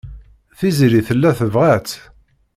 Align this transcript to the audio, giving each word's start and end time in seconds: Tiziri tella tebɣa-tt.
Tiziri 0.57 1.01
tella 1.07 1.31
tebɣa-tt. 1.39 1.93